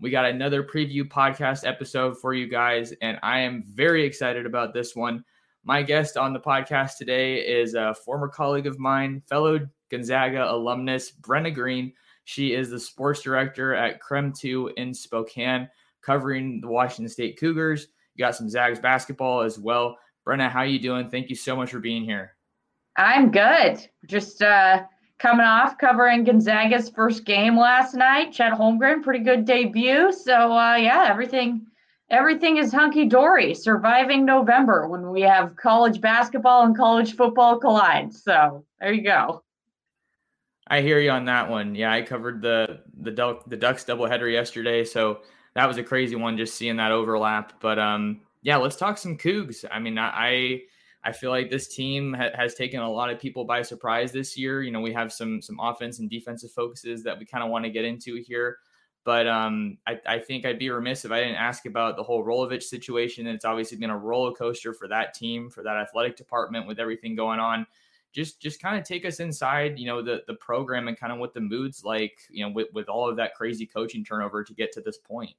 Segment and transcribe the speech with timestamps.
[0.00, 4.72] We got another preview podcast episode for you guys, and I am very excited about
[4.72, 5.22] this one.
[5.62, 11.12] My guest on the podcast today is a former colleague of mine, fellow Gonzaga alumnus,
[11.20, 11.92] Brenna Green.
[12.24, 15.68] She is the sports director at KREM 2 in Spokane
[16.00, 17.88] covering the Washington State Cougars.
[18.14, 19.98] You got some Zags basketball as well.
[20.26, 21.10] Brenna, how are you doing?
[21.10, 22.36] Thank you so much for being here.
[22.96, 23.86] I'm good.
[24.06, 24.84] Just uh,
[25.20, 28.32] coming off covering Gonzaga's first game last night.
[28.32, 30.12] Chet Holmgren, pretty good debut.
[30.12, 31.66] So uh, yeah, everything
[32.08, 33.54] everything is hunky dory.
[33.54, 38.12] Surviving November when we have college basketball and college football collide.
[38.12, 39.44] So there you go.
[40.66, 41.74] I hear you on that one.
[41.74, 45.20] Yeah, I covered the the Duck, the Ducks doubleheader yesterday, so
[45.54, 47.60] that was a crazy one just seeing that overlap.
[47.60, 49.64] But um, yeah, let's talk some Cougs.
[49.70, 50.60] I mean, I I
[51.12, 54.62] feel like this team ha- has taken a lot of people by surprise this year.
[54.62, 57.64] You know, we have some some offense and defensive focuses that we kind of want
[57.64, 58.58] to get into here.
[59.04, 62.22] But um, I, I, think I'd be remiss if I didn't ask about the whole
[62.22, 63.26] Rolovich situation.
[63.26, 66.78] And it's obviously been a roller coaster for that team, for that athletic department, with
[66.78, 67.66] everything going on.
[68.12, 71.18] Just, just kind of take us inside, you know, the the program and kind of
[71.18, 74.52] what the mood's like, you know, with with all of that crazy coaching turnover to
[74.52, 75.34] get to this point.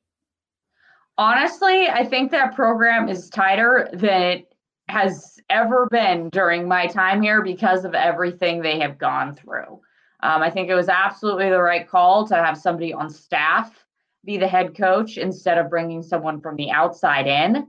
[1.17, 4.43] Honestly, I think that program is tighter than
[4.91, 9.79] has ever been during my time here because of everything they have gone through.
[10.21, 13.85] Um, I think it was absolutely the right call to have somebody on staff
[14.23, 17.67] be the head coach instead of bringing someone from the outside in.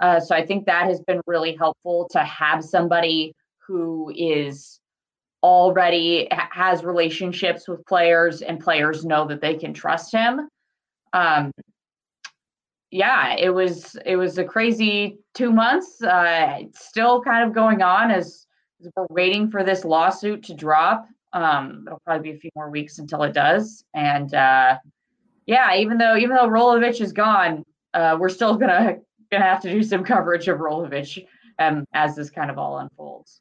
[0.00, 3.34] Uh, so I think that has been really helpful to have somebody
[3.66, 4.80] who is
[5.42, 10.48] already has relationships with players and players know that they can trust him.
[11.12, 11.52] Um,
[12.94, 16.00] yeah, it was it was a crazy two months.
[16.00, 18.46] Uh, it's still kind of going on as,
[18.80, 21.08] as, we're waiting for this lawsuit to drop.
[21.32, 23.84] Um, it'll probably be a few more weeks until it does.
[23.94, 24.78] And uh,
[25.44, 29.72] yeah, even though even though Rolovich is gone, uh, we're still gonna gonna have to
[29.72, 31.26] do some coverage of Rolovich
[31.58, 33.40] um, as this kind of all unfolds.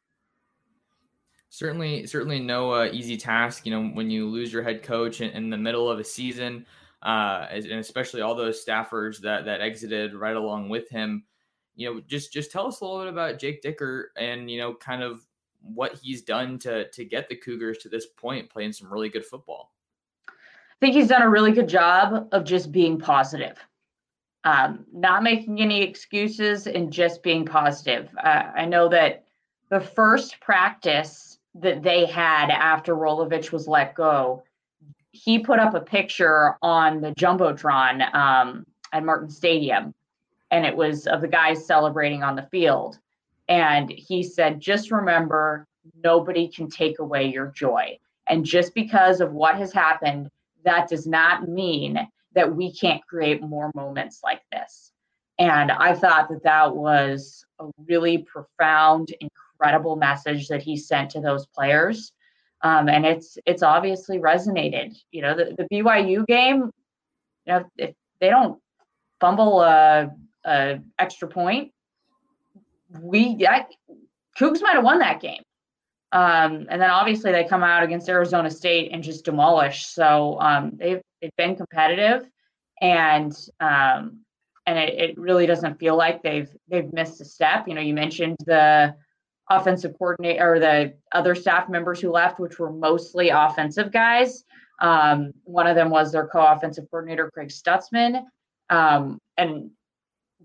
[1.50, 3.68] Certainly, certainly no uh, easy task.
[3.68, 6.66] You know, when you lose your head coach in, in the middle of a season
[7.03, 11.24] uh, and especially all those staffers that that exited right along with him.
[11.75, 14.74] You know, just just tell us a little bit about Jake Dickert and you know,
[14.74, 15.25] kind of
[15.62, 19.25] what he's done to to get the Cougars to this point, playing some really good
[19.25, 19.74] football.
[20.30, 23.58] I think he's done a really good job of just being positive,
[24.44, 28.09] um, not making any excuses, and just being positive.
[28.24, 29.25] Uh, I know that
[29.70, 34.44] the first practice that they had after Rolovich was let go
[35.13, 39.94] he put up a picture on the jumbotron um, at Martin Stadium,
[40.51, 43.00] and it was of the guys celebrating on the field.
[43.47, 45.68] And he said, "Just remember,
[46.03, 47.97] nobody can take away your joy.
[48.28, 50.32] And just because of what has happened,
[50.64, 54.91] that does not mean that we can't create more moments like this."
[55.37, 61.22] And I thought that that was a really profound, incredible message that he sent to
[61.22, 62.14] those players
[62.63, 64.95] um, and it's it's obviously resonated.
[65.11, 66.71] You know, the, the BYU game,
[67.45, 68.59] you know, if they don't
[69.19, 70.09] fumble a,
[70.45, 71.71] a extra point,
[73.01, 73.65] we yeah,
[74.39, 75.43] Cougs might have won that game.
[76.13, 79.87] Um, and then obviously they come out against Arizona State and just demolish.
[79.87, 82.29] So um, they've they've been competitive,
[82.79, 84.19] and um,
[84.65, 87.67] and it, it really doesn't feel like they've they've missed a step.
[87.67, 88.95] You know, you mentioned the
[89.49, 94.43] offensive coordinator or the other staff members who left, which were mostly offensive guys.
[94.79, 98.23] Um, one of them was their co-offensive coordinator, Craig Stutzman.
[98.69, 99.72] Um, and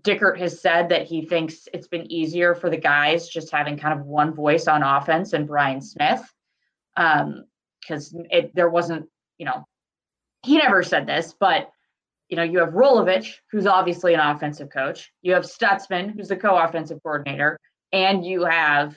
[0.01, 3.99] Dickert has said that he thinks it's been easier for the guys just having kind
[3.99, 6.21] of one voice on offense and Brian Smith.
[6.95, 9.07] because um, it there wasn't,
[9.37, 9.65] you know,
[10.43, 11.69] he never said this, but
[12.29, 15.11] you know, you have Rolovich, who's obviously an offensive coach.
[15.23, 17.59] You have Stutzman, who's the co-offensive coordinator,
[17.91, 18.95] and you have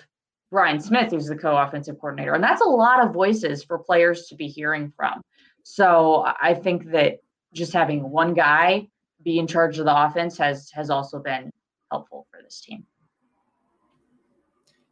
[0.50, 2.34] Brian Smith, who's the co-offensive coordinator.
[2.34, 5.22] And that's a lot of voices for players to be hearing from.
[5.62, 7.20] So I think that
[7.54, 8.88] just having one guy
[9.22, 11.50] be in charge of the offense has has also been
[11.90, 12.84] helpful for this team.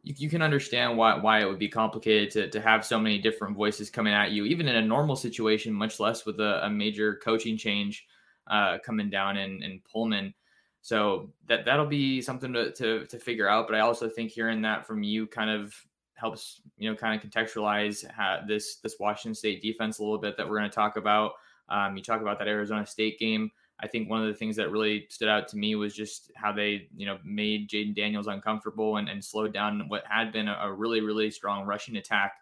[0.03, 3.19] You, you can understand why why it would be complicated to, to have so many
[3.19, 6.69] different voices coming at you, even in a normal situation, much less with a, a
[6.69, 8.05] major coaching change
[8.49, 10.33] uh, coming down in, in Pullman.
[10.81, 13.67] So that that'll be something to, to to figure out.
[13.67, 15.75] But I also think hearing that from you kind of
[16.15, 20.37] helps you know kind of contextualize how this this Washington State defense a little bit
[20.37, 21.33] that we're going to talk about.
[21.69, 23.51] Um, you talk about that Arizona State game.
[23.79, 26.51] I think one of the things that really stood out to me was just how
[26.51, 30.57] they, you know, made Jayden Daniels uncomfortable and, and slowed down what had been a,
[30.61, 32.33] a, really, really strong rushing attack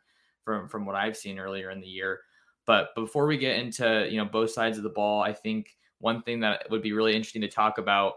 [0.43, 2.21] from from what I've seen earlier in the year.
[2.65, 6.21] But before we get into, you know, both sides of the ball, I think one
[6.21, 8.15] thing that would be really interesting to talk about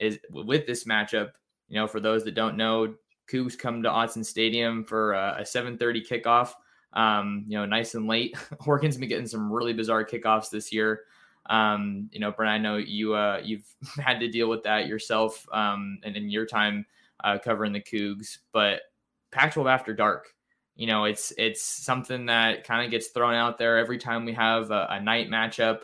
[0.00, 1.32] is with this matchup,
[1.68, 2.94] you know, for those that don't know,
[3.30, 6.52] Cougs come to Autzen Stadium for a, a 7:30 kickoff.
[6.94, 8.36] Um, you know, nice and late.
[8.66, 11.02] Oregon's been getting some really bizarre kickoffs this year.
[11.50, 13.66] Um, you know, Brent, I know you uh, you've
[13.98, 16.86] had to deal with that yourself, um, and in your time
[17.24, 18.38] uh, covering the Cougs.
[18.52, 18.82] But
[19.30, 20.34] Pac-12 after dark,
[20.76, 24.32] you know, it's it's something that kind of gets thrown out there every time we
[24.32, 25.80] have a, a, night matchup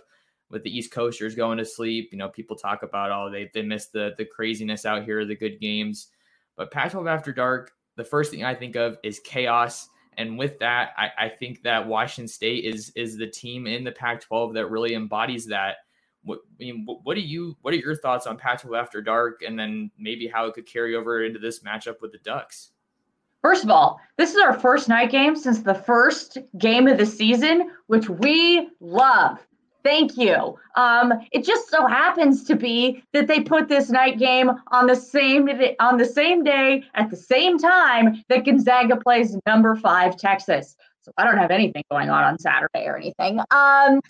[0.54, 2.08] with the East Coasters going to sleep.
[2.12, 5.36] You know, people talk about oh they they miss the the craziness out here, the
[5.36, 6.08] good games.
[6.56, 10.90] But Pac-12 after dark, the first thing I think of is chaos and with that,
[10.96, 14.94] I, I think that Washington State is is the team in the Pac-12 that really
[14.94, 15.76] embodies that.
[16.22, 19.58] What I mean, what do you what are your thoughts on Pac-12 after dark, and
[19.58, 22.70] then maybe how it could carry over into this matchup with the Ducks?
[23.42, 27.04] First of all, this is our first night game since the first game of the
[27.04, 29.46] season, which we love.
[29.84, 30.58] Thank you.
[30.76, 34.96] Um, it just so happens to be that they put this night game on the
[34.96, 35.48] same
[35.78, 40.74] on the same day at the same time that Gonzaga plays number five Texas.
[41.02, 43.40] So I don't have anything going on on Saturday or anything.
[43.50, 44.00] Um,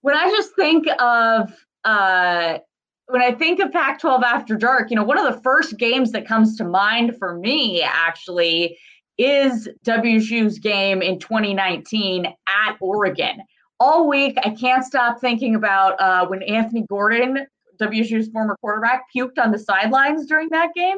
[0.00, 2.58] when I just think of uh,
[3.06, 6.26] when I think of Pac-12 after dark, you know, one of the first games that
[6.26, 8.78] comes to mind for me actually
[9.16, 13.42] is WSU's game in 2019 at Oregon
[13.84, 17.46] all week, I can't stop thinking about uh, when Anthony Gordon,
[17.78, 20.96] WSU's former quarterback, puked on the sidelines during that game.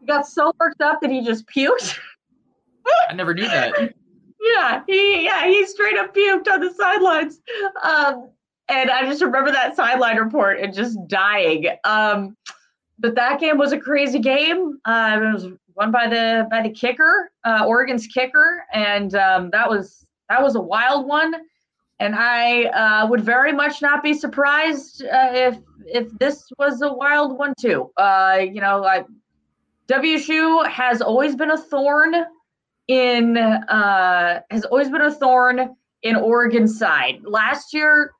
[0.00, 1.96] He got so worked up that he just puked.
[3.08, 3.74] I never knew that.
[4.40, 7.40] yeah, he yeah he straight up puked on the sidelines.
[7.84, 8.30] Um,
[8.68, 11.66] and I just remember that sideline report and just dying.
[11.84, 12.36] Um,
[12.98, 14.80] but that game was a crazy game.
[14.84, 15.46] Uh, it was
[15.76, 20.56] won by the by the kicker, uh, Oregon's kicker, and um, that was that was
[20.56, 21.34] a wild one
[22.00, 26.92] and I uh, would very much not be surprised uh, if if this was a
[26.92, 27.90] wild one too.
[27.96, 29.04] Uh, you know, I,
[29.88, 32.14] WSU has always been a thorn
[32.88, 37.20] in uh, has always been a thorn in Oregon's side.
[37.24, 38.12] Last year,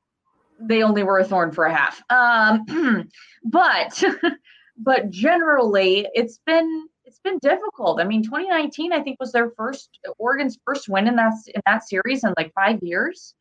[0.61, 2.03] they only were a thorn for a half.
[2.11, 3.09] Um,
[3.45, 4.03] but
[4.79, 8.01] but generally, it's been it's been difficult.
[8.01, 11.89] I mean, 2019, I think, was their first Oregon's first win in that in that
[11.89, 13.35] series in like five years.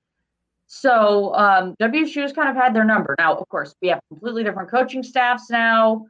[0.68, 3.16] So um, WSU's kind of had their number.
[3.20, 6.06] Now, of course, we have completely different coaching staffs now,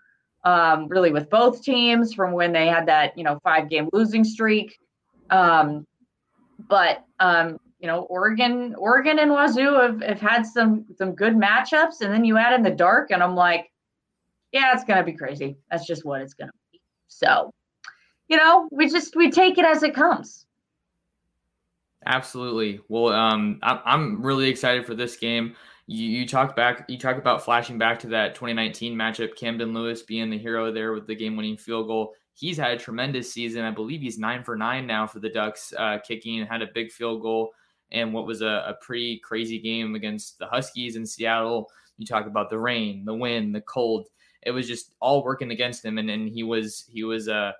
[0.45, 4.23] um, really with both teams from when they had that, you know, five game losing
[4.23, 4.77] streak.
[5.29, 5.85] Um,
[6.69, 11.99] but um, you know, Oregon, Oregon and Wazoo have, have had some some good matchups,
[12.01, 13.69] and then you add in the dark, and I'm like,
[14.53, 15.57] yeah, it's gonna be crazy.
[15.69, 16.79] That's just what it's gonna be.
[17.09, 17.51] So,
[18.29, 20.45] you know, we just we take it as it comes.
[22.05, 22.81] Absolutely.
[22.89, 25.55] Well, um, I'm really excited for this game.
[25.87, 29.35] You, you talk back, you talk about flashing back to that 2019 matchup.
[29.35, 32.13] Camden Lewis being the hero there with the game-winning field goal.
[32.33, 33.63] He's had a tremendous season.
[33.63, 36.91] I believe he's nine for nine now for the Ducks, uh, kicking had a big
[36.91, 37.51] field goal
[37.91, 41.69] and what was a, a pretty crazy game against the Huskies in Seattle.
[41.97, 44.07] You talk about the rain, the wind, the cold.
[44.41, 47.53] It was just all working against him, and, and he was he was uh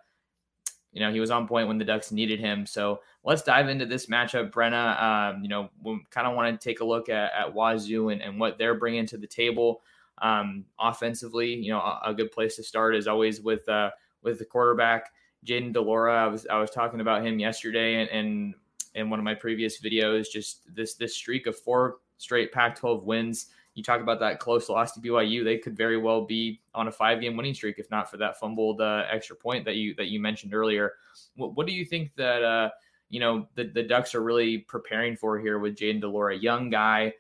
[0.93, 2.65] you know, he was on point when the Ducks needed him.
[2.65, 5.01] So let's dive into this matchup, Brenna.
[5.01, 8.21] Um, you know, we kind of want to take a look at, at Wazoo and,
[8.21, 9.81] and what they're bringing to the table
[10.21, 11.53] um, offensively.
[11.55, 13.89] You know, a, a, good place to start is always with uh,
[14.21, 15.11] with the quarterback.
[15.45, 18.55] Jayden de Laura, I was I was talking about him yesterday and, and
[18.95, 23.47] in one of my previous videos, just this this streak of four straight Pac-12 wins.
[23.75, 26.91] You talk about that close loss to BYU; they could very well be on a
[26.91, 30.19] five-game winning streak if not for that fumbled uh, extra point that you that you
[30.19, 30.93] mentioned earlier.
[31.35, 32.69] What, what do you think that uh,
[33.09, 36.69] you know the, the Ducks are really preparing for here with Jayden de Laura, young
[36.69, 37.13] guy,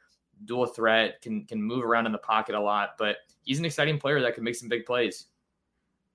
[0.45, 3.97] dual threat, can can move around in the pocket a lot, but he's an exciting
[3.97, 5.27] player that can make some big plays.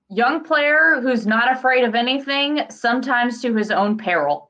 [0.09, 4.48] Young player who's not afraid of anything, sometimes to his own peril.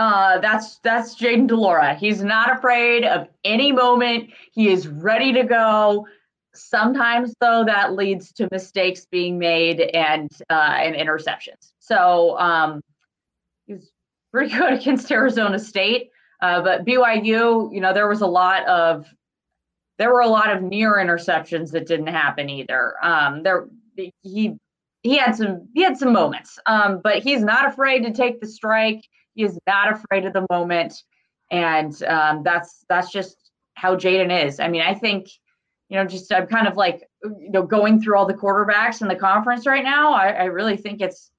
[0.00, 1.94] Uh, that's that's Jayden de Laura.
[1.94, 4.30] He's not afraid of any moment.
[4.50, 6.06] He is ready to go.
[6.54, 11.72] Sometimes, though, that leads to mistakes being made and uh, and interceptions.
[11.80, 12.80] So um,
[13.66, 13.92] he's
[14.32, 16.08] pretty good against Arizona State,
[16.40, 19.06] uh, but BYU, you know, there was a lot of
[19.98, 22.94] there were a lot of near interceptions that didn't happen either.
[23.02, 23.66] Um, there
[24.22, 24.56] he
[25.02, 28.48] he had some he had some moments, um, but he's not afraid to take the
[28.48, 29.04] strike.
[29.34, 30.94] He is not afraid of the moment,
[31.50, 33.36] and um, that's that's just
[33.74, 34.60] how Jayden is.
[34.60, 35.28] I mean, I think
[35.88, 39.08] you know, just I'm kind of like you know going through all the quarterbacks in
[39.08, 40.12] the conference right now.
[40.12, 41.30] I, I really think it's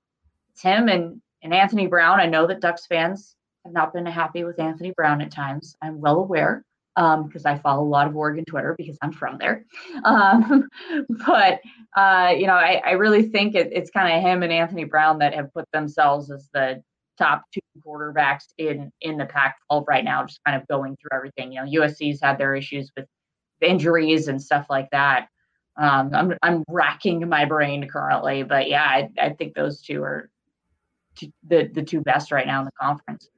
[0.62, 2.20] him and and Anthony Brown.
[2.20, 5.76] I know that Ducks fans have not been happy with Anthony Brown at times.
[5.82, 6.64] I'm well aware
[6.96, 9.66] because um, I follow a lot of Oregon Twitter because I'm from there.
[10.04, 10.68] Um,
[11.26, 11.62] but
[11.96, 15.20] uh, you know, I, I really think it, it's kind of him and Anthony Brown
[15.20, 16.82] that have put themselves as the
[17.18, 21.52] top two quarterbacks in in the Pac-12 right now, just kind of going through everything.
[21.52, 23.06] You know, USC's had their issues with
[23.62, 25.28] injuries and stuff like that.
[25.78, 30.30] Um, I'm I'm racking my brain currently, but yeah, I, I think those two are
[31.16, 33.30] two, the the two best right now in the conference.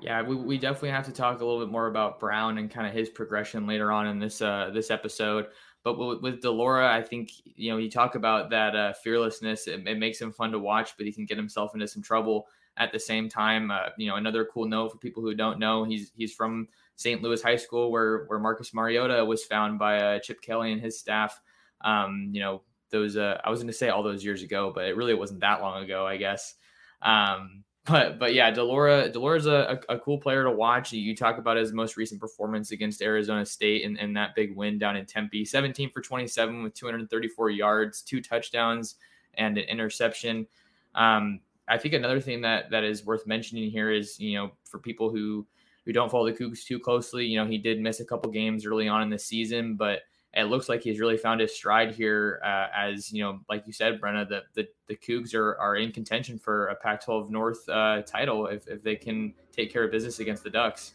[0.00, 2.86] Yeah, we, we definitely have to talk a little bit more about Brown and kind
[2.86, 5.46] of his progression later on in this uh, this episode.
[5.84, 9.68] But with, with de Laura, I think you know you talk about that uh, fearlessness.
[9.68, 12.48] It, it, makes him fun to watch, but he can get himself into some trouble
[12.78, 13.70] at the same time.
[13.70, 17.22] Uh, you know, another cool note for people who don't know, he's he's from St.
[17.22, 20.98] Louis High School, where where Marcus Mariota was found by uh, Chip Kelly and his
[20.98, 21.38] staff.
[21.82, 24.86] Um, you know, those uh, I was going to say all those years ago, but
[24.86, 26.54] it really wasn't that long ago, I guess.
[27.02, 30.92] Um, but but yeah, Delora Laura de Laura's a, a, a, cool player to watch.
[30.92, 34.78] You talk about his most recent performance against Arizona State and, and that big win
[34.78, 38.96] down in Tempe, 17 for 27 with 234 yards, two touchdowns,
[39.34, 40.46] and an interception.
[40.94, 44.78] Um, I think another thing that that is worth mentioning here is you know for
[44.78, 45.46] people who
[45.84, 48.64] who don't follow the Cougs too closely, you know he did miss a couple games
[48.64, 50.00] early on in the season, but
[50.36, 52.40] it looks like he's really found his stride here.
[52.44, 55.92] Uh, as you know, like you said, Brenna, the the, the Cougs are are in
[55.92, 60.18] contention for a Pac-12 North uh, title if if they can take care of business
[60.18, 60.94] against the Ducks.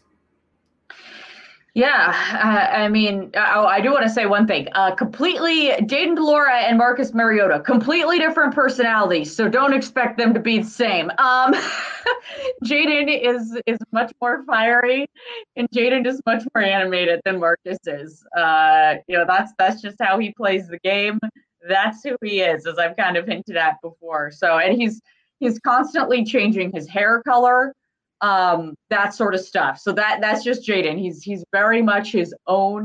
[1.74, 4.66] Yeah, uh, I mean, oh, I do want to say one thing.
[4.72, 10.34] Uh, completely, Jayden de Laura and Marcus Mariota, completely different personalities, so don't expect them
[10.34, 11.10] to be the same.
[11.18, 11.54] Um,
[12.64, 15.06] Jayden is is much more fiery,
[15.54, 18.24] and Jayden is much more animated than Marcus is.
[18.36, 21.20] Uh, you know, that's that's just how he plays the game.
[21.68, 24.32] That's who he is, as I've kind of hinted at before.
[24.32, 25.00] So, and he's
[25.38, 27.74] he's constantly changing his hair color
[28.20, 29.78] um, that sort of stuff.
[29.78, 30.98] So that that's just Jayden.
[30.98, 32.84] He's he's very much his own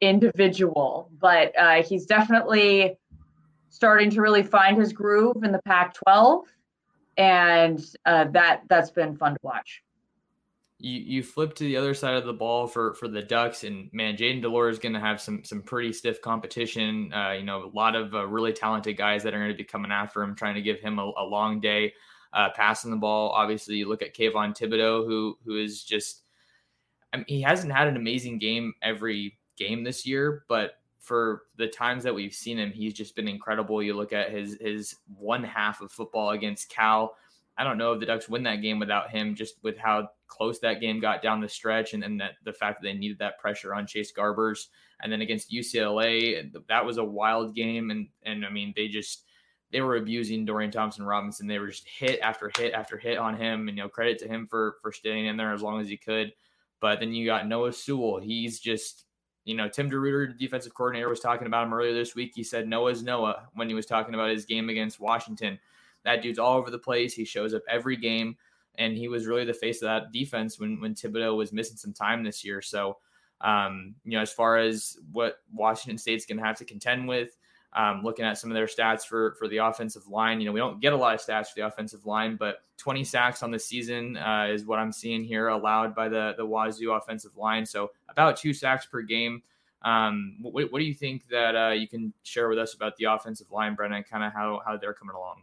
[0.00, 2.96] individual, but uh, he's definitely
[3.70, 6.44] starting to really find his groove in the Pac-12,
[7.16, 9.82] and uh, that that's been fun to watch.
[10.78, 13.88] You you flip to the other side of the ball for for the Ducks, and
[13.92, 17.12] man, Jayden de Laura is going to have some some pretty stiff competition.
[17.12, 19.64] Uh, you know, a lot of uh, really talented guys that are going to be
[19.64, 21.92] coming after him, trying to give him a, a long day
[22.34, 23.30] uh, passing the ball.
[23.30, 26.22] Obviously, you look at Kayvon Thibodeaux, who who is just,
[27.12, 31.68] I mean, he hasn't had an amazing game every game this year, but for the
[31.68, 33.82] times that we've seen him, he's just been incredible.
[33.82, 37.14] You look at his his one half of football against Cal.
[37.56, 40.58] I don't know if the Ducks win that game without him, just with how close
[40.58, 43.38] that game got down the stretch, and then that the fact that they needed that
[43.38, 44.66] pressure on Chase Garbers,
[45.00, 49.24] and then against UCLA, that was a wild game, and and I mean they just
[49.74, 51.48] they were abusing Dorian Thompson Robinson.
[51.48, 54.28] They were just hit after hit after hit on him, and you know credit to
[54.28, 56.32] him for for staying in there as long as he could.
[56.78, 58.20] But then you got Noah Sewell.
[58.20, 59.04] He's just
[59.44, 62.34] you know Tim DeRuyter, the defensive coordinator, was talking about him earlier this week.
[62.36, 65.58] He said Noah's Noah when he was talking about his game against Washington.
[66.04, 67.12] That dude's all over the place.
[67.12, 68.36] He shows up every game,
[68.76, 71.92] and he was really the face of that defense when when Thibodeaux was missing some
[71.92, 72.62] time this year.
[72.62, 72.98] So.
[73.40, 77.36] Um, you know, as far as what Washington State's going to have to contend with,
[77.74, 80.60] um, looking at some of their stats for for the offensive line, you know, we
[80.60, 83.58] don't get a lot of stats for the offensive line, but 20 sacks on the
[83.58, 87.66] season uh, is what I'm seeing here allowed by the the Wazoo offensive line.
[87.66, 89.42] So about two sacks per game.
[89.82, 93.04] Um, what, what, do you think that uh, you can share with us about the
[93.04, 95.42] offensive line, Brennan, kind of how how they're coming along?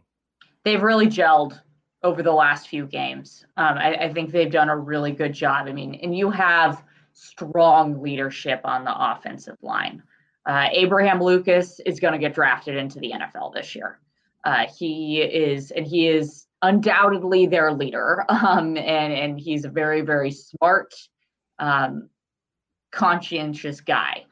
[0.64, 1.60] they've really gelled
[2.02, 3.44] over the last few games.
[3.56, 5.68] Um, I, I, think they've done a really good job.
[5.68, 10.02] I mean, and you have strong leadership on the offensive line.
[10.44, 13.98] Uh, Abraham Lucas is going to get drafted into the NFL this year.
[14.44, 18.24] Uh, he is, and he is undoubtedly their leader.
[18.32, 20.92] Um, and and he's a very very smart,
[21.58, 22.08] um,
[22.90, 24.24] conscientious guy.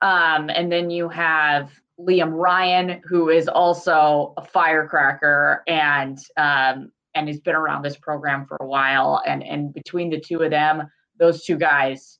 [0.00, 1.70] Um, and then you have
[2.00, 8.46] Liam Ryan, who is also a firecracker and um, and has been around this program
[8.46, 9.22] for a while.
[9.26, 12.17] And and between the two of them, those two guys,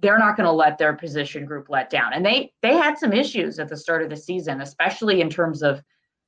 [0.00, 2.12] they're not going to let their position group let down.
[2.12, 5.62] And they they had some issues at the start of the season, especially in terms
[5.62, 5.82] of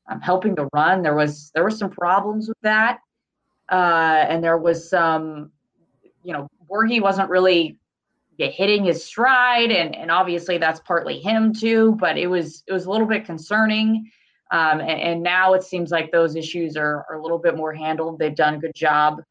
[0.08, 1.02] um, helping the run.
[1.02, 2.98] There was there were some problems with that,
[3.70, 5.50] uh, and there was some,
[6.22, 7.78] you know, Borghi wasn't really
[8.38, 11.96] hitting his stride, and and obviously that's partly him too.
[11.98, 14.10] But it was it was a little bit concerning.
[14.50, 17.72] Um, and, and, now it seems like those issues are, are a little bit more
[17.72, 18.18] handled.
[18.18, 19.22] They've done a good job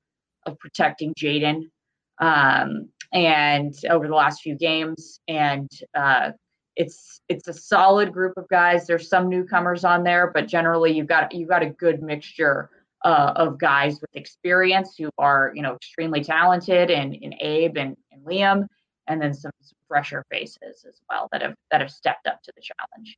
[0.48, 1.70] of protecting Jayden
[2.22, 5.20] um, and over the last few games.
[5.28, 6.32] And uh,
[6.76, 8.88] it's it's a solid group of guys.
[8.88, 12.70] There's some newcomers on there, but generally you've got you've got a good mixture
[13.04, 17.98] uh, of guys with experience who are you know extremely talented, and, and Abe and,
[18.12, 18.68] and Liam,
[19.08, 22.52] and then some, some fresher faces as well that have that have stepped up to
[22.56, 23.18] the challenge.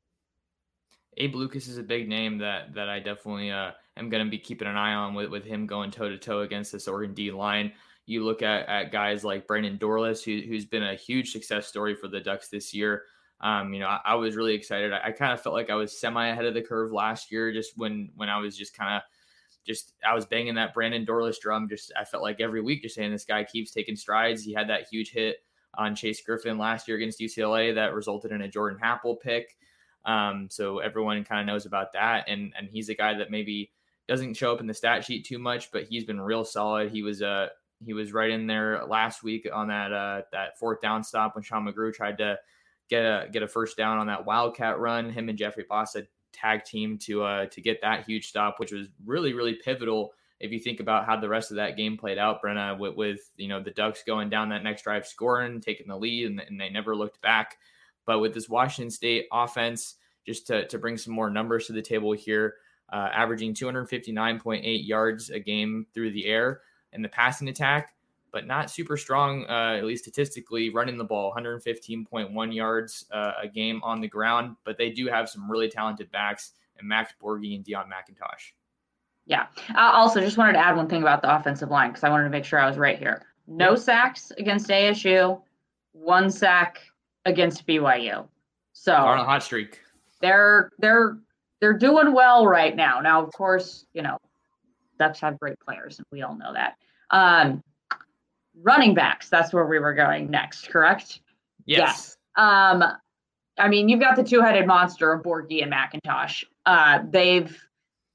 [1.17, 4.39] Abe Lucas is a big name that that I definitely uh, am going to be
[4.39, 7.31] keeping an eye on with, with him going toe to toe against this Oregon D
[7.31, 7.71] line.
[8.05, 11.95] You look at, at guys like Brandon Dorlus, who, who's been a huge success story
[11.95, 13.03] for the Ducks this year.
[13.39, 14.93] Um, you know, I, I, was really excited.
[14.93, 17.51] I, I kind of felt like I was semi ahead of the curve last year,
[17.51, 19.01] just when when I was just kind of
[19.65, 21.67] just I was banging that Brandon Dorlus drum.
[21.69, 24.43] Just I felt like every week, just saying this guy keeps taking strides.
[24.43, 25.37] He had that huge hit
[25.75, 29.57] on Chase Griffin last year against UCLA that resulted in a Jordan Happel pick.
[30.05, 32.25] Um, so everyone kind of knows about that.
[32.27, 33.71] And and he's a guy that maybe
[34.07, 36.91] doesn't show up in the stat sheet too much, but he's been real solid.
[36.91, 37.47] He was uh
[37.85, 41.43] he was right in there last week on that uh that fourth down stop when
[41.43, 42.37] Sean McGrew tried to
[42.89, 45.09] get a get a first down on that wildcat run.
[45.11, 48.87] Him and Jeffrey Bassa tag team to uh to get that huge stop, which was
[49.05, 52.41] really really pivotal if you think about how the rest of that game played out,
[52.43, 55.97] Brenna, with, with you know the Ducks going down that next drive, scoring, taking the
[55.97, 57.57] lead, and, and they never looked back.
[58.05, 61.81] But with this Washington State offense, just to, to bring some more numbers to the
[61.81, 62.55] table here,
[62.91, 66.59] uh, averaging 259.8 yards a game through the air
[66.93, 67.93] in the passing attack,
[68.31, 73.47] but not super strong, uh, at least statistically, running the ball, 115.1 yards uh, a
[73.47, 74.55] game on the ground.
[74.63, 78.53] But they do have some really talented backs, and Max Borghi and Deon McIntosh.
[79.25, 79.47] Yeah.
[79.75, 82.25] I also just wanted to add one thing about the offensive line because I wanted
[82.25, 83.23] to make sure I was right here.
[83.47, 85.41] No sacks against ASU,
[85.93, 86.79] one sack
[87.25, 88.27] against BYU.
[88.73, 89.79] So on a hot streak.
[90.21, 91.17] They're they're
[91.61, 92.99] they're doing well right now.
[92.99, 94.17] Now, of course, you know,
[95.03, 96.75] Ducks have great players, and we all know that.
[97.09, 97.61] Um,
[98.61, 101.19] running backs, that's where we were going next, correct?
[101.65, 101.79] Yes.
[101.79, 102.17] yes.
[102.35, 102.83] Um,
[103.57, 106.45] I mean, you've got the two-headed monster of Borghi and McIntosh.
[106.65, 107.55] Uh, they've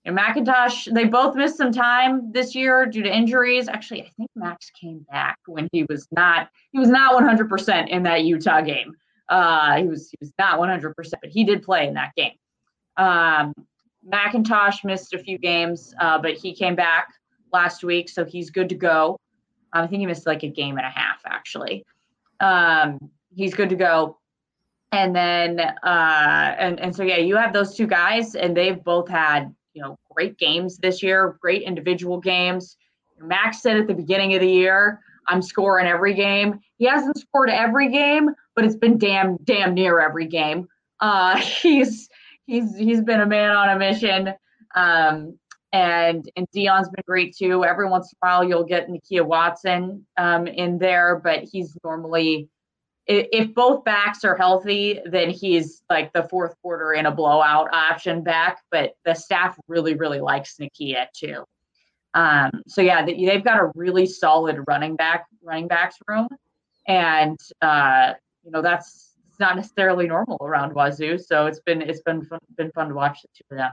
[0.05, 3.69] and McIntosh, they both missed some time this year due to injuries.
[3.69, 8.05] Actually, I think Max came back when he was not he was not 100% in
[8.05, 8.95] that Utah game.
[9.29, 12.33] Uh, he was he was not 100%, but he did play in that game.
[12.97, 13.53] Um,
[14.11, 17.09] McIntosh missed a few games, uh, but he came back
[17.53, 19.19] last week, so he's good to go.
[19.73, 21.85] Um, I think he missed like a game and a half actually.
[22.41, 22.99] Um,
[23.35, 24.19] he's good to go.
[24.93, 29.07] And then uh, and and so yeah, you have those two guys, and they've both
[29.07, 32.77] had you know, great games this year, great individual games.
[33.21, 36.59] Max said at the beginning of the year, I'm scoring every game.
[36.79, 40.67] He hasn't scored every game, but it's been damn damn near every game.
[40.99, 42.08] Uh, he's
[42.49, 44.35] he's he's been a man on a mission.
[44.75, 45.39] Um,
[45.73, 47.65] and and Deon's been great too.
[47.65, 52.49] Every once in a while, you'll get Nakia Watson um, in there, but he's normally
[53.07, 58.23] if both backs are healthy, then he's like the fourth quarter in a blowout option
[58.23, 58.59] back.
[58.71, 61.45] But the staff really, really likes Nakia too.
[62.13, 66.29] Um, so yeah, they've got a really solid running back running backs room,
[66.87, 69.08] and uh, you know that's
[69.39, 71.17] it's not necessarily normal around Wazoo.
[71.17, 73.71] So it's been it's been fun, been fun to watch the two of them.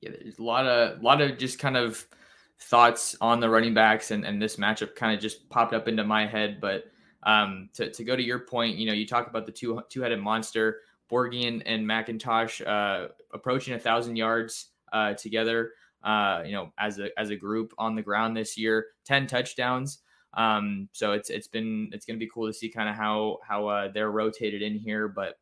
[0.00, 2.06] Yeah, there's a lot of a lot of just kind of
[2.58, 6.04] thoughts on the running backs, and and this matchup kind of just popped up into
[6.04, 6.84] my head, but
[7.24, 10.00] um, to, to go to your point, you know, you talk about the two two
[10.00, 15.72] headed monster, Borgian and McIntosh uh, approaching a thousand yards uh, together.
[16.02, 19.98] Uh, you know, as a as a group on the ground this year, ten touchdowns.
[20.36, 23.38] Um, so it's it's been it's going to be cool to see kind of how
[23.46, 25.36] how uh, they're rotated in here, but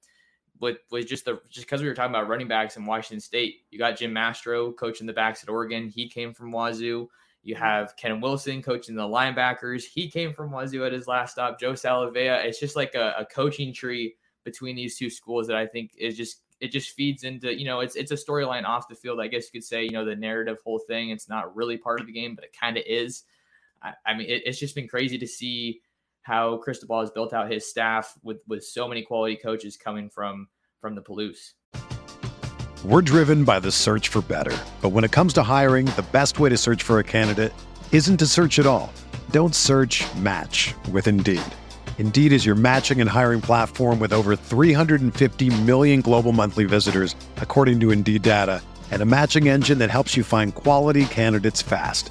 [0.61, 3.63] with was just the just because we were talking about running backs in Washington State.
[3.71, 5.89] You got Jim Mastro coaching the backs at Oregon.
[5.89, 7.09] He came from Wazoo.
[7.43, 7.63] You mm-hmm.
[7.63, 9.85] have Ken Wilson coaching the linebackers.
[9.85, 11.59] He came from Wazoo at his last stop.
[11.59, 12.45] Joe Salave'a.
[12.45, 16.17] It's just like a, a coaching tree between these two schools that I think is
[16.17, 19.21] just it just feeds into you know it's it's a storyline off the field.
[19.21, 21.11] I guess you could say you know the narrative whole thing.
[21.11, 23.25] It's not really part of the game, but it kind of is.
[23.83, 25.81] I, I mean, it, it's just been crazy to see
[26.23, 30.49] how Cristobal has built out his staff with with so many quality coaches coming from
[30.81, 31.53] from the Palouse.
[32.85, 36.40] We're driven by the search for better, but when it comes to hiring, the best
[36.40, 37.53] way to search for a candidate
[37.92, 38.92] isn't to search at all.
[39.31, 40.03] Don't search.
[40.16, 41.42] Match with Indeed.
[41.99, 47.79] Indeed is your matching and hiring platform with over 350 million global monthly visitors, according
[47.81, 52.11] to Indeed data, and a matching engine that helps you find quality candidates fast.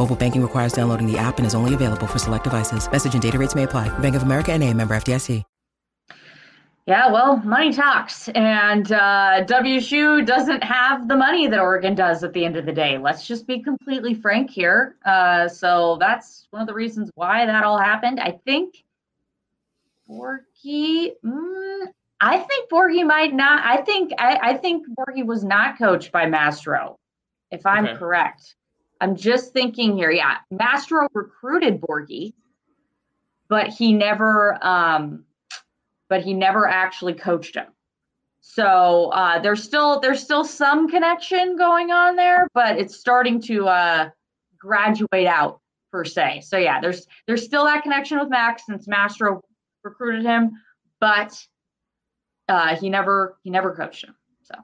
[0.00, 2.90] Mobile banking requires downloading the app and is only available for select devices.
[2.90, 3.90] Message and data rates may apply.
[3.98, 5.44] Bank of America and a member FDIC.
[6.86, 12.32] Yeah, well, money talks, and uh, WSU doesn't have the money that Oregon does at
[12.32, 12.96] the end of the day.
[12.96, 14.96] Let's just be completely frank here.
[15.04, 18.18] Uh, so that's one of the reasons why that all happened.
[18.20, 18.82] I think
[20.08, 21.86] Borghi, mm,
[22.20, 23.62] I think Borghi might not.
[23.66, 26.98] I think I, I think Borghi was not coached by Mastro,
[27.50, 27.98] if I'm okay.
[27.98, 28.56] correct.
[29.00, 30.10] I'm just thinking here.
[30.10, 32.34] Yeah, Mastro recruited Borghi,
[33.48, 34.58] but he never.
[34.62, 35.24] Um,
[36.10, 37.68] but he never actually coached him.
[38.40, 43.68] So uh, there's still there's still some connection going on there, but it's starting to
[43.68, 44.10] uh,
[44.58, 45.60] graduate out
[45.92, 46.42] per se.
[46.44, 49.40] So yeah, there's there's still that connection with Max since Mastro
[49.84, 50.50] recruited him,
[51.00, 51.38] but
[52.48, 54.16] uh, he never he never coached him.
[54.42, 54.54] So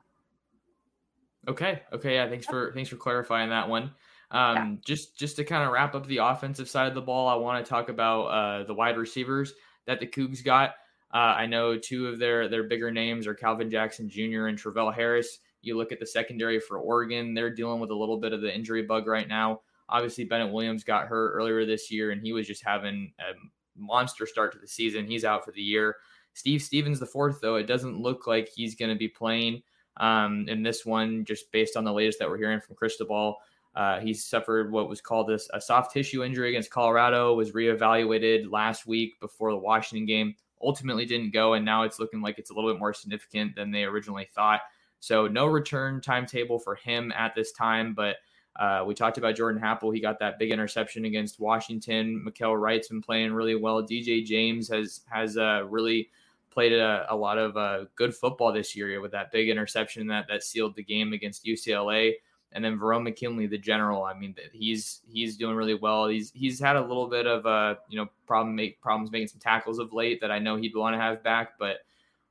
[1.48, 2.28] okay, okay, yeah.
[2.28, 3.92] Thanks for thanks for clarifying that one.
[4.30, 4.72] Um, yeah.
[4.84, 7.64] Just just to kind of wrap up the offensive side of the ball, I want
[7.64, 9.54] to talk about uh, the wide receivers
[9.86, 10.70] that the Cougs got.
[11.14, 14.46] Uh, I know two of their their bigger names are Calvin Jackson Jr.
[14.46, 15.38] and Travell Harris.
[15.62, 18.54] You look at the secondary for Oregon; they're dealing with a little bit of the
[18.54, 19.60] injury bug right now.
[19.88, 23.34] Obviously, Bennett Williams got hurt earlier this year, and he was just having a
[23.80, 25.06] monster start to the season.
[25.06, 25.96] He's out for the year.
[26.34, 29.62] Steve Stephens the fourth, though, it doesn't look like he's going to be playing
[29.96, 33.36] um, in this one, just based on the latest that we're hearing from Cristobal.
[33.76, 38.50] Uh, he suffered what was called a, a soft tissue injury against Colorado, was reevaluated
[38.50, 42.50] last week before the Washington game ultimately didn't go, and now it's looking like it's
[42.50, 44.60] a little bit more significant than they originally thought.
[45.00, 48.16] So no return timetable for him at this time, but
[48.58, 49.94] uh, we talked about Jordan Happel.
[49.94, 52.24] He got that big interception against Washington.
[52.26, 53.82] Mykael Wright's been playing really well.
[53.82, 56.08] DJ James has has uh, really
[56.50, 60.26] played a, a lot of uh, good football this year with that big interception that
[60.28, 62.14] that sealed the game against UCLA.
[62.52, 66.06] And then Verone McKinley, the general, I mean, he's he's doing really well.
[66.08, 69.40] He's he's had a little bit of a you know problem make problems making some
[69.40, 71.78] tackles of late that I know he'd want to have back, but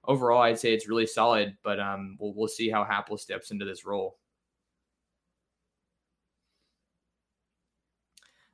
[0.05, 1.57] overall, I'd say it's really solid.
[1.63, 4.17] But um, we'll we'll see how Happel steps into this role.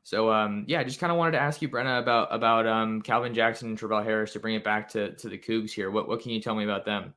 [0.04, 3.02] So um, yeah, I just kind of wanted to ask you, Brenna, about about um,
[3.02, 5.89] Calvin Jackson and Travell Harris to bring it back to to the Cougs here.
[5.89, 7.13] What what can you tell me about them?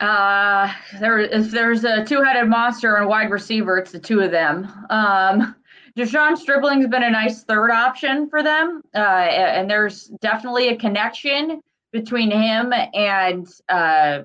[0.00, 4.64] Uh, there, if there's a two-headed monster and wide receiver, it's the two of them.
[4.90, 5.54] Um,
[5.96, 11.62] De'Zhaun Stribling's been a nice third option for them, uh, and there's definitely a connection
[11.92, 14.22] between him and uh,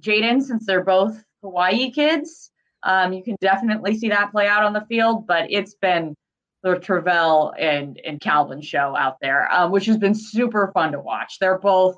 [0.00, 2.50] Jayden since they're both Hawaii kids.
[2.82, 6.14] Um, you can definitely see that play out on the field, but it's been
[6.62, 11.00] the Travell and and Calvin show out there, uh, which has been super fun to
[11.00, 11.38] watch.
[11.38, 11.96] They're both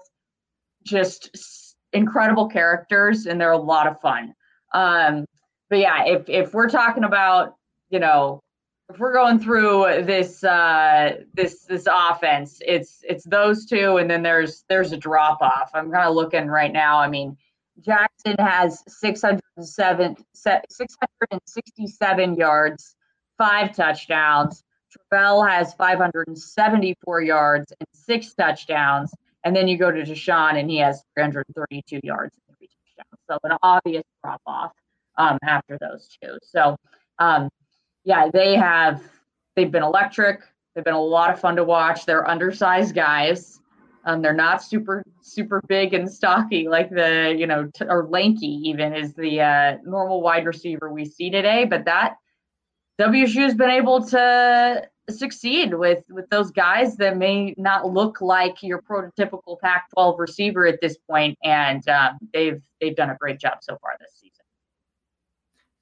[0.84, 1.36] just
[1.92, 4.34] incredible characters and they're a lot of fun.
[4.72, 5.26] Um,
[5.70, 7.56] but yeah, if if we're talking about
[7.90, 8.40] you know
[8.90, 14.22] if we're going through this uh, this this offense, it's it's those two, and then
[14.22, 15.70] there's there's a drop off.
[15.74, 16.98] I'm kind of looking right now.
[16.98, 17.36] I mean,
[17.80, 22.96] Jackson has 607 667 yards,
[23.36, 24.64] five touchdowns.
[24.90, 29.12] Travell has 574 yards and six touchdowns.
[29.44, 33.22] And then you go to De'Zhaun and he has 332 yards and three touchdowns.
[33.28, 34.72] So an obvious drop off
[35.16, 36.38] um, after those two.
[36.42, 36.76] So
[37.18, 37.48] um,
[38.04, 39.02] yeah, they have
[39.56, 40.40] they've been electric.
[40.74, 42.06] They've been a lot of fun to watch.
[42.06, 43.60] They're undersized guys.
[44.04, 48.46] Um, they're not super super big and stocky like the you know t- or lanky
[48.46, 51.64] even is the uh, normal wide receiver we see today.
[51.64, 52.16] But that
[53.00, 58.82] WSU's been able to succeed with with those guys that may not look like your
[58.82, 63.78] prototypical Pac-12 receiver at this point, and um, they've they've done a great job so
[63.80, 64.44] far this season.